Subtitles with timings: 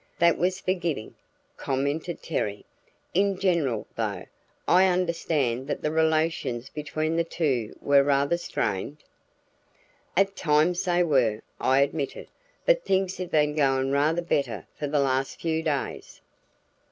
[0.17, 1.13] "That was forgiving,"
[1.57, 2.65] commented Terry.
[3.13, 4.25] "In general, though,
[4.67, 9.03] I understand that the relations between the two were rather strained?"
[10.17, 12.29] "At times they were," I admitted,
[12.65, 16.19] "but things had been going rather better for the last few days."